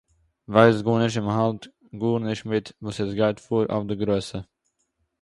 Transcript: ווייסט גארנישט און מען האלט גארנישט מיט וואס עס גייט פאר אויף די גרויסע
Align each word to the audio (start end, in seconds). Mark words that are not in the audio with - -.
ווייסט 0.51 0.81
גארנישט 0.85 1.17
און 1.17 1.25
מען 1.27 1.37
האלט 1.41 1.63
גארנישט 2.01 2.45
מיט 2.49 2.67
וואס 2.81 2.97
עס 3.03 3.11
גייט 3.19 3.37
פאר 3.45 3.57
אויף 3.67 3.83
די 3.89 3.95
גרויסע 4.01 4.39